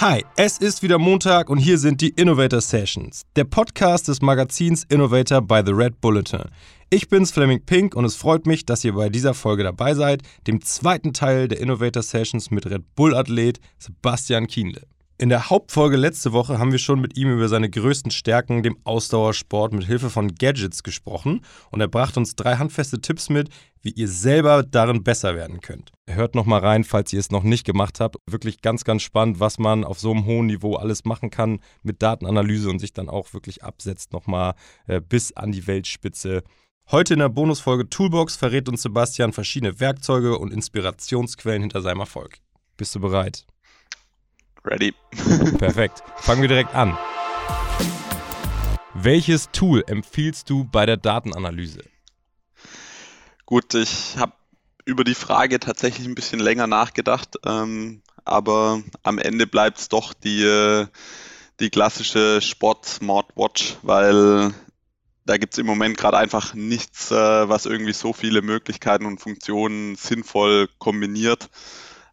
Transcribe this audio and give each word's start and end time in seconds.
Hi, 0.00 0.24
es 0.36 0.56
ist 0.56 0.82
wieder 0.82 0.98
Montag 0.98 1.50
und 1.50 1.58
hier 1.58 1.76
sind 1.76 2.00
die 2.00 2.08
Innovator 2.08 2.62
Sessions, 2.62 3.26
der 3.36 3.44
Podcast 3.44 4.08
des 4.08 4.22
Magazins 4.22 4.84
Innovator 4.84 5.42
by 5.42 5.60
The 5.62 5.72
Red 5.72 6.00
Bulletin. 6.00 6.44
Ich 6.88 7.10
bin's 7.10 7.32
Fleming 7.32 7.66
Pink 7.66 7.94
und 7.94 8.06
es 8.06 8.16
freut 8.16 8.46
mich, 8.46 8.64
dass 8.64 8.82
ihr 8.82 8.94
bei 8.94 9.10
dieser 9.10 9.34
Folge 9.34 9.62
dabei 9.62 9.92
seid, 9.92 10.22
dem 10.46 10.62
zweiten 10.62 11.12
Teil 11.12 11.48
der 11.48 11.60
Innovator 11.60 12.02
Sessions 12.02 12.50
mit 12.50 12.64
Red 12.64 12.94
Bull 12.94 13.14
Athlet 13.14 13.60
Sebastian 13.78 14.46
Kienle. 14.46 14.86
In 15.20 15.28
der 15.28 15.50
Hauptfolge 15.50 15.98
letzte 15.98 16.32
Woche 16.32 16.58
haben 16.58 16.72
wir 16.72 16.78
schon 16.78 16.98
mit 16.98 17.18
ihm 17.18 17.30
über 17.30 17.46
seine 17.46 17.68
größten 17.68 18.10
Stärken, 18.10 18.62
dem 18.62 18.78
Ausdauersport, 18.84 19.74
mit 19.74 19.84
Hilfe 19.84 20.08
von 20.08 20.34
Gadgets 20.34 20.82
gesprochen 20.82 21.42
und 21.70 21.82
er 21.82 21.88
brachte 21.88 22.20
uns 22.20 22.36
drei 22.36 22.56
handfeste 22.56 23.02
Tipps 23.02 23.28
mit, 23.28 23.50
wie 23.82 23.90
ihr 23.90 24.08
selber 24.08 24.62
darin 24.62 25.04
besser 25.04 25.34
werden 25.34 25.60
könnt. 25.60 25.92
Hört 26.08 26.34
nochmal 26.34 26.60
rein, 26.60 26.84
falls 26.84 27.12
ihr 27.12 27.20
es 27.20 27.30
noch 27.30 27.42
nicht 27.42 27.66
gemacht 27.66 28.00
habt. 28.00 28.16
Wirklich 28.26 28.62
ganz, 28.62 28.84
ganz 28.84 29.02
spannend, 29.02 29.40
was 29.40 29.58
man 29.58 29.84
auf 29.84 30.00
so 30.00 30.10
einem 30.10 30.24
hohen 30.24 30.46
Niveau 30.46 30.76
alles 30.76 31.04
machen 31.04 31.28
kann 31.28 31.60
mit 31.82 32.00
Datenanalyse 32.00 32.70
und 32.70 32.78
sich 32.78 32.94
dann 32.94 33.10
auch 33.10 33.34
wirklich 33.34 33.62
absetzt 33.62 34.14
nochmal 34.14 34.54
äh, 34.86 35.02
bis 35.02 35.36
an 35.36 35.52
die 35.52 35.66
Weltspitze. 35.66 36.42
Heute 36.90 37.12
in 37.12 37.20
der 37.20 37.28
Bonusfolge 37.28 37.90
Toolbox 37.90 38.36
verrät 38.36 38.70
uns 38.70 38.80
Sebastian 38.80 39.34
verschiedene 39.34 39.80
Werkzeuge 39.80 40.38
und 40.38 40.50
Inspirationsquellen 40.50 41.60
hinter 41.60 41.82
seinem 41.82 42.00
Erfolg. 42.00 42.38
Bist 42.78 42.94
du 42.94 43.00
bereit? 43.00 43.44
Ready. 44.64 44.94
Perfekt. 45.58 46.02
Fangen 46.16 46.42
wir 46.42 46.48
direkt 46.48 46.74
an. 46.74 46.96
Welches 48.94 49.50
Tool 49.52 49.82
empfiehlst 49.86 50.50
du 50.50 50.64
bei 50.64 50.84
der 50.84 50.96
Datenanalyse? 50.96 51.82
Gut, 53.46 53.74
ich 53.74 54.16
habe 54.18 54.32
über 54.84 55.04
die 55.04 55.14
Frage 55.14 55.60
tatsächlich 55.60 56.06
ein 56.06 56.14
bisschen 56.14 56.40
länger 56.40 56.66
nachgedacht, 56.66 57.36
ähm, 57.46 58.02
aber 58.24 58.82
am 59.02 59.18
Ende 59.18 59.46
bleibt 59.46 59.78
es 59.78 59.88
doch 59.88 60.12
die, 60.12 60.42
äh, 60.42 60.86
die 61.60 61.70
klassische 61.70 62.40
Sport-Smartwatch, 62.40 63.76
weil 63.82 64.52
da 65.24 65.36
gibt 65.36 65.54
es 65.54 65.58
im 65.58 65.66
Moment 65.66 65.96
gerade 65.96 66.18
einfach 66.18 66.54
nichts, 66.54 67.10
äh, 67.10 67.48
was 67.48 67.66
irgendwie 67.66 67.92
so 67.92 68.12
viele 68.12 68.42
Möglichkeiten 68.42 69.06
und 69.06 69.20
Funktionen 69.20 69.96
sinnvoll 69.96 70.68
kombiniert 70.78 71.48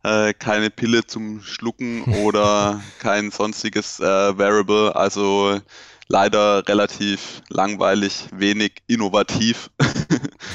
äh, 0.03 0.33
keine 0.33 0.69
Pille 0.69 1.05
zum 1.05 1.41
Schlucken 1.41 2.03
oder 2.23 2.81
kein 2.99 3.31
sonstiges 3.31 3.99
äh, 3.99 4.03
Variable. 4.37 4.95
Also 4.95 5.59
leider 6.07 6.67
relativ 6.67 7.41
langweilig, 7.49 8.27
wenig 8.31 8.83
innovativ. 8.87 9.69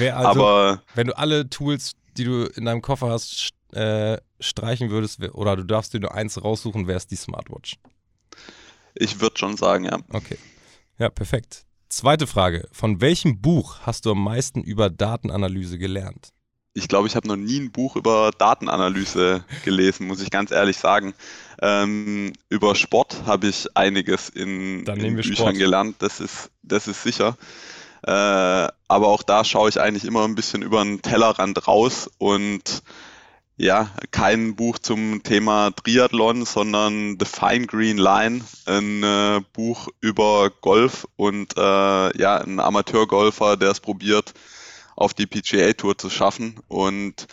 Also, 0.00 0.46
Aber 0.46 0.82
wenn 0.94 1.08
du 1.08 1.18
alle 1.18 1.48
Tools, 1.48 1.92
die 2.16 2.24
du 2.24 2.44
in 2.44 2.64
deinem 2.64 2.80
Koffer 2.80 3.10
hast, 3.10 3.50
äh, 3.72 4.16
streichen 4.40 4.90
würdest, 4.90 5.22
oder 5.34 5.54
du 5.54 5.64
darfst 5.64 5.92
dir 5.92 6.00
nur 6.00 6.14
eins 6.14 6.42
raussuchen, 6.42 6.86
wäre 6.86 6.96
es 6.96 7.06
die 7.06 7.16
Smartwatch. 7.16 7.76
Ich 8.94 9.20
würde 9.20 9.38
schon 9.38 9.56
sagen, 9.56 9.84
ja. 9.84 9.98
Okay. 10.12 10.38
Ja, 10.98 11.08
perfekt. 11.08 11.64
Zweite 11.88 12.26
Frage. 12.26 12.68
Von 12.72 13.00
welchem 13.00 13.40
Buch 13.40 13.80
hast 13.82 14.06
du 14.06 14.12
am 14.12 14.24
meisten 14.24 14.62
über 14.62 14.88
Datenanalyse 14.90 15.78
gelernt? 15.78 16.32
Ich 16.74 16.88
glaube, 16.88 17.06
ich 17.06 17.16
habe 17.16 17.28
noch 17.28 17.36
nie 17.36 17.60
ein 17.60 17.70
Buch 17.70 17.96
über 17.96 18.30
Datenanalyse 18.36 19.44
gelesen, 19.64 20.06
muss 20.06 20.22
ich 20.22 20.30
ganz 20.30 20.50
ehrlich 20.50 20.78
sagen. 20.78 21.14
Ähm, 21.60 22.32
über 22.48 22.74
Sport 22.74 23.22
habe 23.26 23.48
ich 23.48 23.76
einiges 23.76 24.28
in, 24.28 24.84
in 24.86 25.16
Büchern 25.16 25.34
Sport. 25.34 25.54
gelernt, 25.56 25.96
das 25.98 26.20
ist, 26.20 26.50
das 26.62 26.88
ist 26.88 27.02
sicher. 27.02 27.36
Äh, 28.04 28.10
aber 28.10 29.08
auch 29.08 29.22
da 29.22 29.44
schaue 29.44 29.68
ich 29.68 29.80
eigentlich 29.80 30.04
immer 30.04 30.24
ein 30.24 30.34
bisschen 30.34 30.62
über 30.62 30.82
den 30.82 31.02
Tellerrand 31.02 31.68
raus 31.68 32.10
und 32.18 32.82
ja, 33.56 33.90
kein 34.10 34.56
Buch 34.56 34.78
zum 34.78 35.22
Thema 35.22 35.70
Triathlon, 35.70 36.44
sondern 36.46 37.16
The 37.20 37.26
Fine 37.26 37.66
Green 37.66 37.98
Line, 37.98 38.40
ein 38.66 39.02
äh, 39.02 39.40
Buch 39.52 39.88
über 40.00 40.50
Golf 40.62 41.06
und 41.16 41.56
äh, 41.56 42.18
ja, 42.18 42.38
ein 42.38 42.58
Amateurgolfer, 42.58 43.56
der 43.56 43.70
es 43.70 43.78
probiert, 43.78 44.32
auf 44.96 45.14
die 45.14 45.26
PGA 45.26 45.72
Tour 45.72 45.96
zu 45.96 46.10
schaffen. 46.10 46.60
Und 46.68 47.26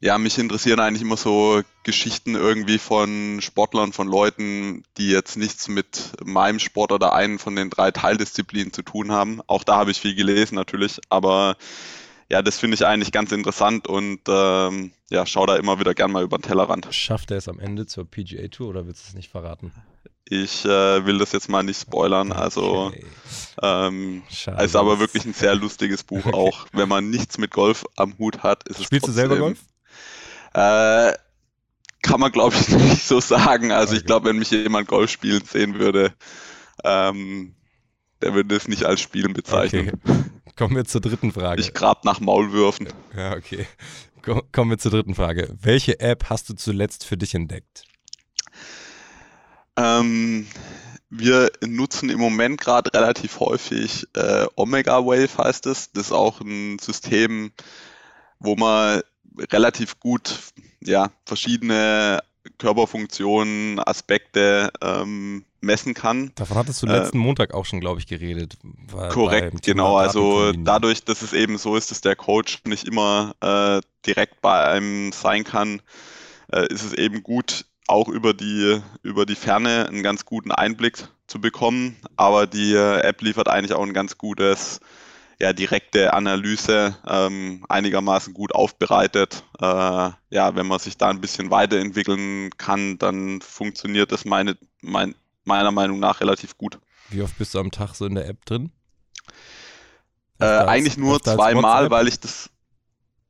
ja, 0.00 0.18
mich 0.18 0.36
interessieren 0.38 0.80
eigentlich 0.80 1.02
immer 1.02 1.16
so 1.16 1.62
Geschichten 1.82 2.34
irgendwie 2.34 2.78
von 2.78 3.40
Sportlern, 3.40 3.92
von 3.92 4.06
Leuten, 4.06 4.82
die 4.98 5.08
jetzt 5.08 5.36
nichts 5.36 5.68
mit 5.68 6.12
meinem 6.22 6.58
Sport 6.58 6.92
oder 6.92 7.14
einen 7.14 7.38
von 7.38 7.56
den 7.56 7.70
drei 7.70 7.90
Teildisziplinen 7.90 8.72
zu 8.72 8.82
tun 8.82 9.12
haben. 9.12 9.40
Auch 9.46 9.64
da 9.64 9.76
habe 9.76 9.90
ich 9.90 10.00
viel 10.00 10.14
gelesen 10.14 10.56
natürlich, 10.56 11.00
aber 11.08 11.56
ja, 12.28 12.42
das 12.42 12.58
finde 12.58 12.74
ich 12.74 12.84
eigentlich 12.84 13.12
ganz 13.12 13.32
interessant 13.32 13.86
und 13.86 14.20
ähm, 14.28 14.92
ja, 15.08 15.24
schau 15.24 15.46
da 15.46 15.56
immer 15.56 15.78
wieder 15.78 15.94
gern 15.94 16.12
mal 16.12 16.22
über 16.22 16.36
den 16.36 16.42
Tellerrand. 16.42 16.88
Schafft 16.90 17.30
er 17.30 17.38
es 17.38 17.48
am 17.48 17.58
Ende 17.58 17.86
zur 17.86 18.04
PGA 18.04 18.48
Tour 18.48 18.68
oder 18.68 18.86
willst 18.86 19.04
du 19.04 19.08
es 19.08 19.14
nicht 19.14 19.30
verraten? 19.30 19.72
Ich 20.26 20.64
äh, 20.64 21.04
will 21.04 21.18
das 21.18 21.32
jetzt 21.32 21.48
mal 21.48 21.62
nicht 21.62 21.80
spoilern. 21.80 22.32
Also 22.32 22.86
okay. 22.86 23.04
ähm, 23.62 24.22
es 24.30 24.46
ist 24.46 24.76
aber 24.76 24.98
wirklich 24.98 25.26
ein 25.26 25.34
sehr 25.34 25.54
lustiges 25.54 26.02
Buch 26.02 26.24
okay. 26.24 26.34
auch. 26.34 26.66
Wenn 26.72 26.88
man 26.88 27.10
nichts 27.10 27.36
mit 27.36 27.50
Golf 27.50 27.84
am 27.96 28.16
Hut 28.18 28.42
hat, 28.42 28.66
ist 28.68 28.78
es 28.78 28.86
Spielst 28.86 29.06
trotzdem, 29.06 29.28
du 29.28 29.34
selber 29.34 29.38
Golf? 29.38 29.58
Äh, 30.54 31.12
kann 32.02 32.20
man 32.20 32.32
glaube 32.32 32.54
ich 32.58 32.68
nicht 32.70 33.04
so 33.04 33.20
sagen. 33.20 33.70
Also 33.70 33.92
okay. 33.92 34.00
ich 34.00 34.06
glaube, 34.06 34.30
wenn 34.30 34.38
mich 34.38 34.50
jemand 34.50 34.88
Golf 34.88 35.10
spielen 35.10 35.44
sehen 35.44 35.78
würde, 35.78 36.14
ähm, 36.84 37.54
der 38.22 38.34
würde 38.34 38.56
es 38.56 38.68
nicht 38.68 38.84
als 38.84 39.00
Spielen 39.00 39.34
bezeichnen. 39.34 40.00
Kommen 40.56 40.76
wir 40.76 40.84
zur 40.84 41.00
dritten 41.00 41.32
Frage. 41.32 41.60
Ich 41.60 41.74
grab 41.74 42.04
nach 42.04 42.20
Maulwürfen. 42.20 42.88
Ja, 43.14 43.36
okay. 43.36 43.66
Kommen 44.52 44.70
wir 44.70 44.78
zur 44.78 44.92
dritten 44.92 45.14
Frage. 45.14 45.54
Welche 45.60 46.00
App 46.00 46.30
hast 46.30 46.48
du 46.48 46.54
zuletzt 46.54 47.04
für 47.04 47.18
dich 47.18 47.34
entdeckt? 47.34 47.84
Ähm, 49.76 50.46
wir 51.10 51.50
nutzen 51.64 52.10
im 52.10 52.18
Moment 52.18 52.60
gerade 52.60 52.92
relativ 52.92 53.40
häufig 53.40 54.06
äh, 54.14 54.46
Omega 54.56 55.04
Wave 55.04 55.38
heißt 55.38 55.66
es. 55.66 55.92
Das 55.92 56.06
ist 56.06 56.12
auch 56.12 56.40
ein 56.40 56.78
System, 56.78 57.52
wo 58.38 58.56
man 58.56 59.02
relativ 59.52 60.00
gut 60.00 60.38
ja, 60.80 61.10
verschiedene 61.24 62.20
Körperfunktionen, 62.58 63.80
Aspekte 63.80 64.70
ähm, 64.82 65.44
messen 65.60 65.94
kann. 65.94 66.30
Davon 66.34 66.58
hattest 66.58 66.82
du 66.82 66.86
letzten 66.86 67.18
äh, 67.18 67.20
Montag 67.20 67.54
auch 67.54 67.64
schon, 67.64 67.80
glaube 67.80 68.00
ich, 68.00 68.06
geredet. 68.06 68.58
Korrekt, 69.10 69.62
genau. 69.62 69.96
Also 69.96 70.52
dadurch, 70.52 71.04
dass 71.04 71.22
es 71.22 71.32
eben 71.32 71.58
so 71.58 71.76
ist, 71.76 71.90
dass 71.90 72.02
der 72.02 72.16
Coach 72.16 72.60
nicht 72.66 72.86
immer 72.86 73.34
äh, 73.40 73.80
direkt 74.06 74.42
bei 74.42 74.64
einem 74.64 75.12
sein 75.12 75.44
kann, 75.44 75.80
äh, 76.52 76.66
ist 76.66 76.84
es 76.84 76.92
eben 76.92 77.22
gut, 77.22 77.64
auch 77.86 78.08
über 78.08 78.34
die, 78.34 78.80
über 79.02 79.26
die 79.26 79.34
Ferne 79.34 79.86
einen 79.88 80.02
ganz 80.02 80.24
guten 80.24 80.52
Einblick 80.52 81.08
zu 81.26 81.40
bekommen. 81.40 81.96
Aber 82.16 82.46
die 82.46 82.74
äh, 82.74 83.00
App 83.00 83.20
liefert 83.22 83.48
eigentlich 83.48 83.72
auch 83.72 83.82
ein 83.82 83.92
ganz 83.92 84.18
gutes, 84.18 84.80
ja, 85.40 85.52
direkte 85.52 86.12
Analyse, 86.12 86.96
ähm, 87.06 87.64
einigermaßen 87.68 88.34
gut 88.34 88.54
aufbereitet. 88.54 89.44
Äh, 89.60 89.64
ja, 89.64 90.54
wenn 90.54 90.66
man 90.66 90.78
sich 90.78 90.96
da 90.96 91.08
ein 91.08 91.20
bisschen 91.20 91.50
weiterentwickeln 91.50 92.50
kann, 92.56 92.98
dann 92.98 93.40
funktioniert 93.40 94.12
das 94.12 94.24
meine, 94.24 94.56
mein, 94.80 95.14
meiner 95.44 95.72
Meinung 95.72 95.98
nach 95.98 96.20
relativ 96.20 96.56
gut. 96.56 96.78
Wie 97.10 97.22
oft 97.22 97.36
bist 97.36 97.54
du 97.54 97.58
am 97.58 97.70
Tag 97.70 97.94
so 97.94 98.06
in 98.06 98.14
der 98.14 98.28
App 98.28 98.44
drin? 98.46 98.72
Äh, 100.40 100.46
eigentlich 100.46 100.96
nur 100.96 101.22
zweimal, 101.22 101.90
weil 101.90 102.08
ich 102.08 102.18
das 102.18 102.50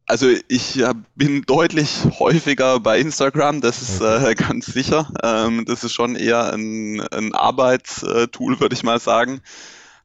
also 0.07 0.29
ich 0.49 0.83
bin 1.15 1.43
deutlich 1.43 2.05
häufiger 2.19 2.81
bei 2.81 2.99
Instagram, 2.99 3.61
das 3.61 3.83
ist 3.83 4.01
äh, 4.01 4.35
ganz 4.37 4.67
sicher. 4.67 5.11
Ähm, 5.23 5.65
das 5.65 5.85
ist 5.85 5.93
schon 5.93 6.17
eher 6.17 6.53
ein, 6.53 7.01
ein 7.01 7.35
Arbeitstool, 7.35 8.61
würde 8.61 8.75
ich 8.75 8.83
mal 8.83 9.01
sagen. 9.01 9.41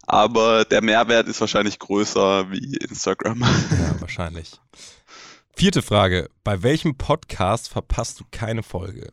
Aber 0.08 0.66
der 0.66 0.82
Mehrwert 0.82 1.28
ist 1.28 1.40
wahrscheinlich 1.40 1.78
größer 1.78 2.50
wie 2.52 2.78
Instagram. 2.78 3.42
Ja, 3.42 4.02
wahrscheinlich. 4.02 4.54
Vierte 5.56 5.82
Frage. 5.82 6.30
Bei 6.44 6.64
welchem 6.64 6.98
Podcast 6.98 7.70
verpasst 7.70 8.20
du 8.20 8.24
keine 8.32 8.64
Folge? 8.64 9.12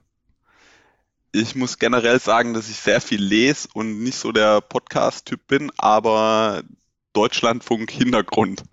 Ich 1.33 1.55
muss 1.55 1.79
generell 1.79 2.19
sagen, 2.19 2.55
dass 2.55 2.71
ich 2.71 2.77
sehr 2.77 3.03
viel 3.03 3.23
lese 3.23 3.69
und 3.75 4.03
nicht 4.03 4.17
so 4.17 4.33
der 4.33 4.63
Podcast-Typ 4.63 5.47
bin, 5.49 5.71
aber 5.77 6.63
Deutschlandfunk 7.17 7.91
Hintergrund. 7.91 8.63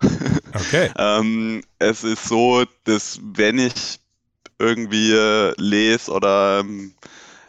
Okay. 0.56 0.88
ähm, 0.96 1.64
es 1.80 2.04
ist 2.04 2.28
so, 2.28 2.64
dass 2.84 3.18
wenn 3.20 3.58
ich 3.58 3.98
irgendwie 4.60 5.10
äh, 5.10 5.52
lese 5.56 6.12
oder 6.12 6.60
ähm, 6.60 6.94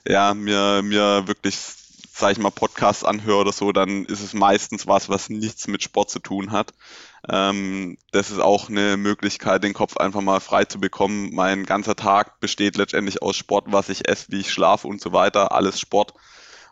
ja, 0.07 0.33
mir, 0.33 0.81
mir 0.81 1.27
wirklich, 1.27 1.55
sag 2.11 2.31
ich 2.31 2.39
mal, 2.39 2.49
Podcasts 2.49 3.03
anhöre 3.03 3.41
oder 3.41 3.51
so, 3.51 3.71
dann 3.71 4.05
ist 4.05 4.21
es 4.21 4.33
meistens 4.33 4.87
was, 4.87 5.07
was 5.07 5.29
nichts 5.29 5.67
mit 5.67 5.83
Sport 5.83 6.09
zu 6.09 6.17
tun 6.17 6.51
hat. 6.51 6.73
Ähm, 7.29 7.97
das 8.11 8.31
ist 8.31 8.39
auch 8.39 8.69
eine 8.69 8.97
Möglichkeit, 8.97 9.63
den 9.63 9.73
Kopf 9.73 9.97
einfach 9.97 10.21
mal 10.21 10.39
frei 10.39 10.65
zu 10.65 10.79
bekommen. 10.79 11.29
Mein 11.33 11.65
ganzer 11.65 11.95
Tag 11.95 12.39
besteht 12.39 12.77
letztendlich 12.77 13.21
aus 13.21 13.35
Sport, 13.35 13.65
was 13.67 13.89
ich 13.89 14.07
esse, 14.07 14.31
wie 14.31 14.39
ich 14.41 14.51
schlafe 14.51 14.87
und 14.87 15.01
so 15.01 15.11
weiter, 15.11 15.51
alles 15.51 15.79
Sport. 15.79 16.13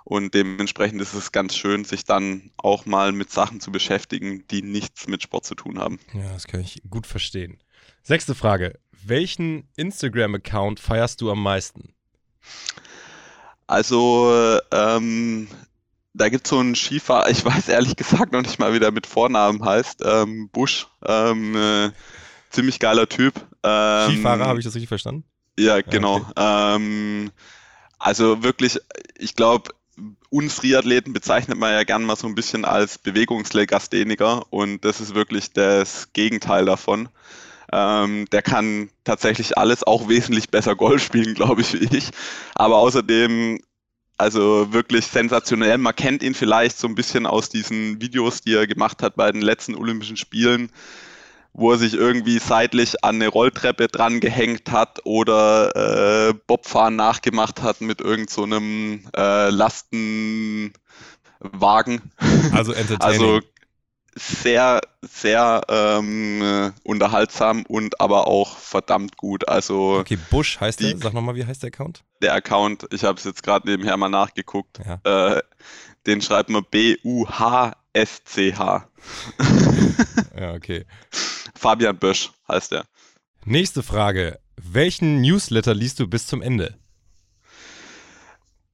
Und 0.05 0.33
dementsprechend 0.33 1.01
ist 1.01 1.13
es 1.13 1.31
ganz 1.31 1.55
schön, 1.55 1.85
sich 1.85 2.03
dann 2.03 2.51
auch 2.57 2.85
mal 2.85 3.11
mit 3.11 3.31
Sachen 3.31 3.61
zu 3.61 3.71
beschäftigen, 3.71 4.45
die 4.50 4.61
nichts 4.61 5.07
mit 5.07 5.23
Sport 5.23 5.45
zu 5.45 5.55
tun 5.55 5.79
haben. 5.79 6.00
Ja, 6.13 6.33
das 6.33 6.47
kann 6.47 6.59
ich 6.59 6.81
gut 6.89 7.07
verstehen. 7.07 7.59
Sechste 8.01 8.35
Frage. 8.35 8.79
Welchen 9.05 9.67
Instagram-Account 9.75 10.79
feierst 10.79 11.21
du 11.21 11.31
am 11.31 11.41
meisten? 11.41 11.94
Also, 13.67 14.59
ähm, 14.71 15.47
da 16.13 16.29
gibt 16.29 16.45
es 16.45 16.50
so 16.50 16.59
einen 16.59 16.75
Skifahrer, 16.75 17.29
ich 17.31 17.44
weiß 17.44 17.69
ehrlich 17.69 17.95
gesagt 17.95 18.33
noch 18.33 18.41
nicht 18.41 18.59
mal, 18.59 18.73
wie 18.73 18.79
der 18.79 18.91
mit 18.91 19.07
Vornamen 19.07 19.63
heißt, 19.63 20.01
ähm, 20.05 20.50
Busch, 20.50 20.88
ähm, 21.05 21.55
äh, 21.55 21.91
ziemlich 22.50 22.79
geiler 22.79 23.07
Typ. 23.07 23.35
Ähm, 23.63 24.11
Skifahrer, 24.11 24.47
habe 24.47 24.59
ich 24.59 24.65
das 24.65 24.75
richtig 24.75 24.89
verstanden? 24.89 25.23
Ja, 25.57 25.81
genau. 25.81 26.17
Okay. 26.17 26.33
Ähm, 26.35 27.31
also 28.00 28.44
wirklich, 28.44 28.79
ich 29.17 29.35
glaube, 29.35 29.71
uns 30.33 30.56
Triathleten 30.56 31.13
bezeichnet 31.13 31.59
man 31.59 31.71
ja 31.71 31.83
gern 31.83 32.03
mal 32.03 32.15
so 32.15 32.25
ein 32.25 32.33
bisschen 32.33 32.65
als 32.65 32.97
Bewegungslegastheniker 32.97 34.51
und 34.51 34.83
das 34.83 35.00
ist 35.00 35.13
wirklich 35.13 35.53
das 35.53 36.12
Gegenteil 36.13 36.65
davon. 36.65 37.07
Ähm, 37.71 38.25
der 38.31 38.41
kann 38.41 38.89
tatsächlich 39.03 39.59
alles, 39.59 39.83
auch 39.83 40.09
wesentlich 40.09 40.50
besser 40.50 40.75
Golf 40.75 41.03
spielen, 41.03 41.33
glaube 41.35 41.62
ich, 41.62 41.74
wie 41.74 41.95
ich. 41.95 42.09
Aber 42.56 42.77
außerdem, 42.77 43.59
also 44.18 44.74
wirklich 44.74 45.06
sensationell. 45.06 45.77
Man 45.77 45.95
kennt 45.95 46.24
ihn 46.24 46.33
vielleicht 46.33 46.79
so 46.79 46.88
ein 46.88 46.95
bisschen 46.95 47.27
aus 47.27 47.50
diesen 47.50 48.01
Videos, 48.01 48.41
die 48.41 48.56
er 48.56 48.65
gemacht 48.65 49.03
hat 49.03 49.15
bei 49.15 49.31
den 49.31 49.41
letzten 49.41 49.75
Olympischen 49.75 50.18
Spielen 50.18 50.71
wo 51.53 51.71
er 51.71 51.77
sich 51.77 51.94
irgendwie 51.94 52.39
seitlich 52.39 53.03
an 53.03 53.15
eine 53.15 53.27
Rolltreppe 53.27 53.88
dran 53.88 54.19
gehängt 54.19 54.71
hat 54.71 55.01
oder 55.05 56.29
äh, 56.29 56.33
Bobfahren 56.47 56.95
nachgemacht 56.95 57.61
hat 57.61 57.81
mit 57.81 58.01
irgendeinem 58.01 59.03
so 59.03 59.19
äh, 59.19 59.50
Lastenwagen. 59.50 60.73
Also 62.51 62.73
entertaining. 62.73 63.01
Also 63.01 63.41
sehr, 64.15 64.81
sehr 65.01 65.61
ähm, 65.69 66.73
unterhaltsam 66.83 67.65
und 67.67 68.00
aber 68.00 68.27
auch 68.27 68.57
verdammt 68.57 69.17
gut. 69.17 69.47
Also 69.47 69.97
okay, 70.00 70.19
Bush 70.29 70.59
heißt 70.59 70.79
die, 70.79 70.91
der. 70.94 70.97
Sag 71.00 71.13
nochmal, 71.13 71.35
wie 71.35 71.45
heißt 71.45 71.63
der 71.63 71.69
Account? 71.69 72.03
Der 72.21 72.33
Account, 72.33 72.85
ich 72.91 73.03
habe 73.03 73.17
es 73.17 73.23
jetzt 73.23 73.41
gerade 73.44 73.67
nebenher 73.67 73.97
mal 73.97 74.09
nachgeguckt. 74.09 74.79
Ja. 74.85 75.00
Äh, 75.35 75.41
den 76.05 76.21
schreibt 76.21 76.50
man 76.50 76.63
B-U-H-S-C-H. 76.69 77.07
ja, 80.39 80.53
okay. 80.53 80.85
Fabian 81.55 81.97
Bösch 81.97 82.31
heißt 82.47 82.73
er. 82.73 82.85
Nächste 83.45 83.83
Frage. 83.83 84.39
Welchen 84.55 85.21
Newsletter 85.21 85.73
liest 85.73 86.00
du 86.00 86.07
bis 86.07 86.27
zum 86.27 86.41
Ende? 86.41 86.77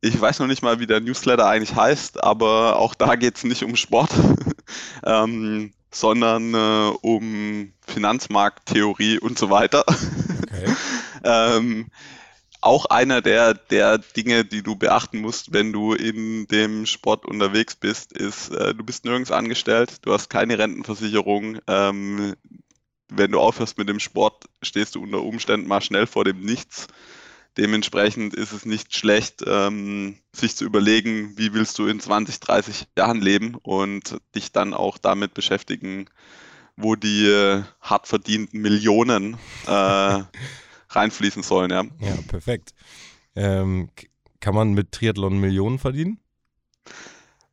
Ich 0.01 0.19
weiß 0.19 0.39
noch 0.39 0.47
nicht 0.47 0.61
mal, 0.61 0.79
wie 0.79 0.87
der 0.87 1.01
Newsletter 1.01 1.47
eigentlich 1.47 1.75
heißt, 1.75 2.23
aber 2.23 2.77
auch 2.77 2.95
da 2.95 3.15
geht 3.15 3.37
es 3.37 3.43
nicht 3.43 3.63
um 3.63 3.75
Sport, 3.75 4.11
ähm, 5.05 5.73
sondern 5.91 6.53
äh, 6.53 6.93
um 7.01 7.73
Finanzmarkttheorie 7.85 9.19
und 9.19 9.37
so 9.37 9.49
weiter. 9.49 9.83
Okay. 9.87 10.75
ähm, 11.23 11.87
auch 12.61 12.85
einer 12.85 13.21
der, 13.21 13.53
der 13.53 13.97
Dinge, 13.97 14.45
die 14.45 14.63
du 14.63 14.75
beachten 14.75 15.19
musst, 15.19 15.53
wenn 15.53 15.71
du 15.71 15.93
in 15.93 16.47
dem 16.47 16.85
Sport 16.85 17.25
unterwegs 17.25 17.75
bist, 17.75 18.13
ist, 18.13 18.49
äh, 18.51 18.73
du 18.73 18.83
bist 18.83 19.05
nirgends 19.05 19.31
angestellt, 19.31 19.97
du 20.01 20.13
hast 20.13 20.29
keine 20.29 20.57
Rentenversicherung. 20.57 21.59
Ähm, 21.67 22.35
wenn 23.09 23.31
du 23.31 23.39
aufhörst 23.39 23.77
mit 23.77 23.89
dem 23.89 23.99
Sport, 23.99 24.45
stehst 24.61 24.95
du 24.95 25.03
unter 25.03 25.21
Umständen 25.21 25.67
mal 25.67 25.81
schnell 25.81 26.07
vor 26.07 26.25
dem 26.25 26.41
Nichts. 26.41 26.87
Dementsprechend 27.57 28.35
ist 28.35 28.53
es 28.53 28.65
nicht 28.65 28.95
schlecht, 28.95 29.43
ähm, 29.45 30.17
sich 30.31 30.55
zu 30.55 30.63
überlegen, 30.63 31.33
wie 31.35 31.53
willst 31.53 31.77
du 31.79 31.87
in 31.87 31.99
20, 31.99 32.39
30 32.39 32.87
Jahren 32.97 33.19
leben 33.19 33.55
und 33.55 34.17
dich 34.35 34.51
dann 34.51 34.73
auch 34.73 34.97
damit 34.97 35.33
beschäftigen, 35.33 36.05
wo 36.77 36.95
die 36.95 37.25
äh, 37.25 37.63
hart 37.81 38.07
verdienten 38.07 38.61
Millionen 38.61 39.35
äh, 39.65 40.23
reinfließen 40.89 41.43
sollen. 41.43 41.71
Ja, 41.71 41.83
ja 41.99 42.15
perfekt. 42.27 42.73
Ähm, 43.35 43.89
kann 44.39 44.55
man 44.55 44.73
mit 44.73 44.91
Triathlon 44.91 45.39
Millionen 45.39 45.79
verdienen? 45.79 46.19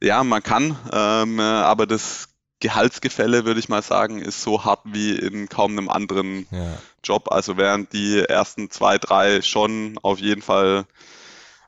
Ja, 0.03 0.23
man 0.23 0.43
kann, 0.43 0.79
ähm, 0.93 1.41
aber 1.41 1.87
das 1.87 2.29
Gehaltsgefälle, 2.61 3.45
würde 3.45 3.61
ich 3.61 3.69
mal 3.69 3.83
sagen, 3.83 4.21
ist 4.21 4.43
so 4.43 4.65
hart 4.65 4.81
wie 4.85 5.15
in 5.15 5.49
kaum 5.49 5.73
einem 5.73 5.89
anderen 5.91 6.47
ja. 6.51 6.79
Job. 7.05 7.31
Also 7.31 7.57
während 7.57 7.93
die 7.93 8.21
ersten 8.21 8.71
zwei, 8.71 8.99
drei 8.99 9.43
schon 9.43 9.99
auf 10.03 10.19
jeden 10.19 10.43
Fall 10.43 10.87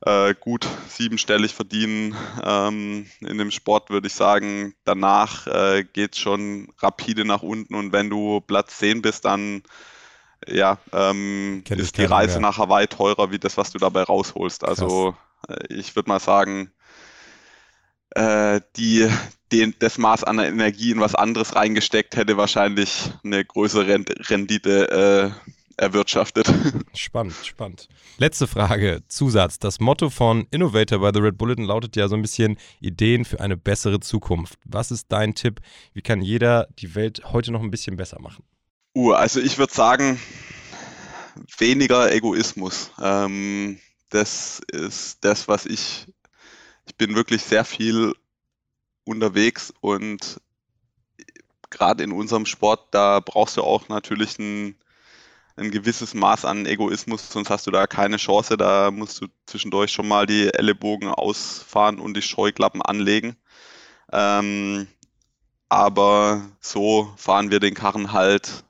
äh, 0.06 0.35
gut 0.38 0.67
siebenstellig 0.88 1.55
verdienen 1.55 2.17
ähm, 2.43 3.06
in 3.20 3.38
dem 3.38 3.50
Sport, 3.50 3.90
würde 3.90 4.06
ich 4.06 4.14
sagen, 4.14 4.75
danach 4.85 5.46
äh, 5.46 5.85
geht 5.85 6.14
es 6.14 6.20
schon 6.20 6.73
rapide 6.79 7.25
nach 7.25 7.43
unten 7.43 7.75
und 7.75 7.93
wenn 7.93 8.08
du 8.08 8.41
Platz 8.41 8.79
10 8.79 9.02
bist, 9.02 9.25
dann 9.25 9.62
ja, 10.46 10.79
ähm, 10.93 11.64
ist 11.69 11.99
die 11.99 12.05
Reise 12.05 12.41
mehr. 12.41 12.49
nachher 12.49 12.69
weit 12.69 12.93
teurer 12.93 13.31
wie 13.32 13.38
das, 13.38 13.56
was 13.56 13.73
du 13.73 13.79
dabei 13.79 14.05
rausholst. 14.05 14.64
Also 14.64 15.17
äh, 15.49 15.75
ich 15.75 15.96
würde 15.96 16.08
mal 16.08 16.20
sagen, 16.20 16.70
äh, 18.11 18.61
die, 18.76 19.11
den, 19.53 19.75
das 19.79 19.99
Maß 19.99 20.25
an 20.25 20.39
Energie 20.39 20.91
in 20.91 21.00
was 21.00 21.15
anderes 21.15 21.55
reingesteckt 21.55 22.17
hätte, 22.17 22.37
wahrscheinlich 22.37 23.11
eine 23.25 23.45
größere 23.45 24.05
Rendite 24.29 25.35
äh, 25.37 25.50
erwirtschaftet. 25.77 26.53
Spannend, 26.95 27.35
spannend. 27.45 27.89
Letzte 28.19 28.47
Frage, 28.47 29.03
Zusatz. 29.09 29.59
Das 29.59 29.79
Motto 29.79 30.11
von 30.11 30.47
Innovator 30.50 30.99
by 30.99 31.11
the 31.15 31.21
Red 31.21 31.39
Bulletin 31.39 31.65
lautet 31.65 31.95
ja 31.95 32.09
so 32.09 32.17
ein 32.17 32.23
bisschen 32.23 32.59
Ideen 32.81 33.25
für 33.25 33.41
eine 33.41 33.56
bessere 33.56 34.00
Zukunft. 34.00 34.59
Was 34.65 34.91
ist 34.91 35.06
dein 35.11 35.35
Tipp? 35.35 35.61
Wie 35.94 36.03
kann 36.03 36.21
jeder 36.21 36.67
die 36.79 36.94
Welt 36.94 37.23
heute 37.27 37.53
noch 37.53 37.62
ein 37.62 37.71
bisschen 37.71 37.97
besser 37.97 38.21
machen? 38.21 38.44
Uh, 38.97 39.12
also 39.12 39.41
ich 39.41 39.59
würde 39.59 39.73
sagen, 39.73 40.19
weniger 41.59 42.12
Egoismus. 42.12 42.91
Ähm, 43.01 43.79
das 44.11 44.61
ist 44.73 45.19
das, 45.25 45.47
was 45.47 45.65
ich 45.65 46.09
ich 46.89 46.97
bin 46.97 47.15
wirklich 47.15 47.43
sehr 47.43 47.65
viel 47.65 48.15
unterwegs 49.08 49.72
und 49.81 50.40
gerade 51.70 52.05
in 52.05 52.12
unserem 52.12 52.46
Sport, 52.46 52.88
da 52.93 53.20
brauchst 53.20 53.56
du 53.56 53.62
auch 53.62 53.88
natürlich 53.88 54.38
ein, 54.38 54.77
ein 55.56 55.70
gewisses 55.70 56.15
Maß 56.15 56.44
an 56.44 56.67
Egoismus, 56.67 57.31
sonst 57.31 57.50
hast 57.50 57.67
du 57.67 57.70
da 57.70 57.86
keine 57.86 58.17
Chance. 58.17 58.56
Da 58.56 58.91
musst 58.91 59.20
du 59.20 59.27
zwischendurch 59.46 59.93
schon 59.93 60.08
mal 60.08 60.27
die 60.27 60.53
Ellenbogen 60.53 61.08
ausfahren 61.08 61.98
und 61.98 62.17
die 62.17 62.22
Scheuklappen 62.22 62.82
anlegen. 62.82 63.36
Ähm, 64.12 64.86
aber 65.69 66.43
so 66.60 67.12
fahren 67.17 67.50
wir 67.50 67.60
den 67.60 67.74
Karren 67.74 68.12
halt 68.12 68.65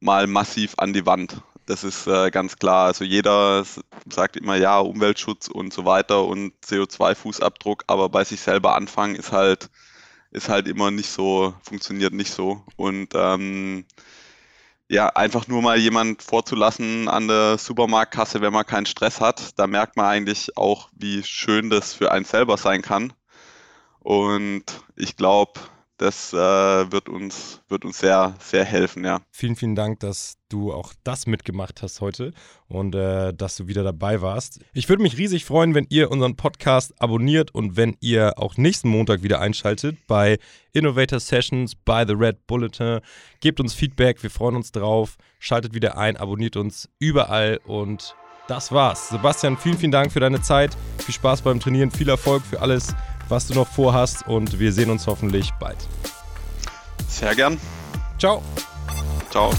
mal 0.00 0.26
massiv 0.26 0.74
an 0.78 0.92
die 0.92 1.06
Wand. 1.06 1.42
Das 1.66 1.82
ist 1.82 2.06
äh, 2.06 2.30
ganz 2.30 2.56
klar. 2.56 2.86
Also 2.86 3.04
jeder 3.04 3.64
sagt 4.08 4.36
immer 4.36 4.56
ja, 4.56 4.78
Umweltschutz 4.78 5.48
und 5.48 5.72
so 5.72 5.84
weiter 5.84 6.24
und 6.24 6.52
CO2-Fußabdruck, 6.64 7.82
aber 7.88 8.08
bei 8.08 8.24
sich 8.24 8.40
selber 8.40 8.76
anfangen 8.76 9.16
ist 9.16 9.32
halt, 9.32 9.68
ist 10.30 10.48
halt 10.48 10.68
immer 10.68 10.90
nicht 10.92 11.10
so, 11.10 11.54
funktioniert 11.62 12.12
nicht 12.12 12.32
so. 12.32 12.62
Und 12.76 13.08
ähm, 13.14 13.84
ja, 14.88 15.08
einfach 15.08 15.48
nur 15.48 15.62
mal 15.62 15.78
jemand 15.78 16.22
vorzulassen 16.22 17.08
an 17.08 17.26
der 17.28 17.58
Supermarktkasse, 17.58 18.40
wenn 18.40 18.52
man 18.52 18.66
keinen 18.66 18.86
Stress 18.86 19.20
hat, 19.20 19.58
da 19.58 19.66
merkt 19.66 19.96
man 19.96 20.06
eigentlich 20.06 20.56
auch, 20.56 20.88
wie 20.92 21.24
schön 21.24 21.70
das 21.70 21.94
für 21.94 22.12
einen 22.12 22.24
selber 22.24 22.56
sein 22.56 22.82
kann. 22.82 23.12
Und 24.00 24.64
ich 24.94 25.16
glaube, 25.16 25.60
das 25.98 26.32
äh, 26.32 26.36
wird, 26.36 27.08
uns, 27.08 27.62
wird 27.68 27.84
uns 27.84 27.98
sehr, 27.98 28.34
sehr 28.38 28.64
helfen, 28.64 29.04
ja. 29.04 29.20
Vielen, 29.30 29.56
vielen 29.56 29.74
Dank, 29.74 30.00
dass 30.00 30.36
du 30.48 30.72
auch 30.72 30.92
das 31.04 31.26
mitgemacht 31.26 31.82
hast 31.82 32.00
heute 32.00 32.32
und 32.68 32.94
äh, 32.94 33.32
dass 33.32 33.56
du 33.56 33.66
wieder 33.66 33.82
dabei 33.82 34.20
warst. 34.20 34.60
Ich 34.74 34.88
würde 34.88 35.02
mich 35.02 35.16
riesig 35.16 35.44
freuen, 35.44 35.74
wenn 35.74 35.86
ihr 35.88 36.10
unseren 36.10 36.36
Podcast 36.36 36.92
abonniert 37.00 37.54
und 37.54 37.76
wenn 37.76 37.96
ihr 38.00 38.38
auch 38.38 38.56
nächsten 38.56 38.88
Montag 38.88 39.22
wieder 39.22 39.40
einschaltet 39.40 39.96
bei 40.06 40.38
Innovator 40.72 41.18
Sessions 41.18 41.74
by 41.74 42.04
The 42.06 42.14
Red 42.14 42.46
Bulletin. 42.46 43.00
Gebt 43.40 43.58
uns 43.60 43.72
Feedback, 43.72 44.22
wir 44.22 44.30
freuen 44.30 44.56
uns 44.56 44.72
drauf. 44.72 45.16
Schaltet 45.38 45.74
wieder 45.74 45.96
ein, 45.96 46.16
abonniert 46.16 46.56
uns 46.56 46.88
überall 46.98 47.58
und 47.64 48.14
das 48.48 48.70
war's. 48.70 49.08
Sebastian, 49.08 49.56
vielen, 49.56 49.78
vielen 49.78 49.92
Dank 49.92 50.12
für 50.12 50.20
deine 50.20 50.40
Zeit. 50.40 50.76
Viel 50.98 51.14
Spaß 51.14 51.42
beim 51.42 51.58
Trainieren, 51.58 51.90
viel 51.90 52.08
Erfolg 52.08 52.44
für 52.44 52.60
alles 52.60 52.94
was 53.28 53.46
du 53.46 53.54
noch 53.54 53.68
vorhast 53.68 54.26
und 54.26 54.58
wir 54.58 54.72
sehen 54.72 54.90
uns 54.90 55.06
hoffentlich 55.06 55.52
bald. 55.60 55.78
Sehr 57.08 57.34
gern. 57.34 57.58
Ciao. 58.18 58.42
Ciao. 59.30 59.52